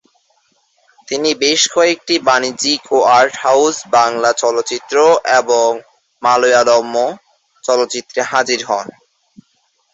তিনি 1.07 1.29
বেশ 1.43 1.61
কয়েকটি 1.75 2.15
বাণিজ্যিক 2.27 2.81
ও 2.91 3.17
আর্ট-হাউজ 3.17 3.75
বাংলা 3.95 4.31
চলচ্চিত্র 4.41 4.95
এবং 5.39 5.67
মালয়ালম 6.23 6.93
চলচ্চিত্রে 7.63 8.19
হাজির 8.31 8.61
হন। 8.67 8.87